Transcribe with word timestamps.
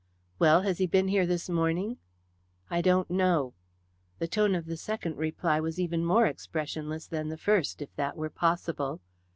"Well, 0.39 0.63
has 0.63 0.79
he 0.79 0.87
been 0.87 1.09
here 1.09 1.27
this 1.27 1.47
morning?" 1.47 1.97
"I 2.71 2.81
don't 2.81 3.07
know." 3.11 3.53
The 4.17 4.27
tone 4.27 4.55
of 4.55 4.65
the 4.65 4.75
second 4.75 5.15
reply 5.17 5.59
was 5.59 5.79
even 5.79 6.03
more 6.05 6.25
expressionless 6.25 7.05
than 7.05 7.29
the 7.29 7.37
first, 7.37 7.83
if 7.83 7.95
that 7.97 8.17
were 8.17 8.31
possible. 8.31 9.01